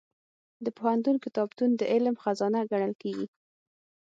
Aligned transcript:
د 0.65 0.67
پوهنتون 0.77 1.15
کتابتون 1.25 1.69
د 1.75 1.81
علم 1.93 2.15
خزانه 2.23 2.59
ګڼل 2.71 2.93
کېږي. 3.01 3.25